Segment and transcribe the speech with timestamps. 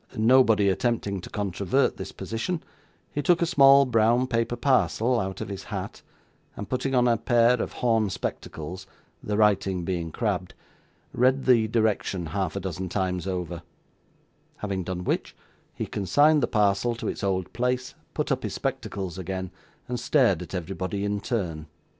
[0.17, 2.63] Nobody attempting to controvert this position,
[3.13, 6.01] he took a small brown paper parcel out of his hat,
[6.57, 8.87] and putting on a pair of horn spectacles
[9.21, 10.55] (the writing being crabbed)
[11.13, 13.61] read the direction half a dozen times over;
[14.57, 15.35] having done which,
[15.71, 19.51] he consigned the parcel to its old place, put up his spectacles again,
[19.87, 21.67] and stared at everybody in turn.